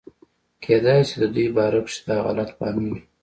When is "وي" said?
2.93-2.99